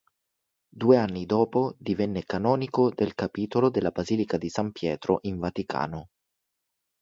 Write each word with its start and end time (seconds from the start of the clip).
Due 0.71 0.97
anni 0.97 1.27
dopo 1.27 1.75
divenne 1.77 2.23
canonico 2.23 2.89
del 2.89 3.13
capitolo 3.13 3.69
della 3.69 3.91
basilica 3.91 4.35
di 4.39 4.49
San 4.49 4.71
Pietro 4.71 5.19
in 5.25 5.37
Vaticano. 5.37 6.07